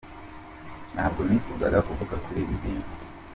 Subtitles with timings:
[0.93, 2.93] Ntabwo nifuzaga kuvuga kuri ibi bintu.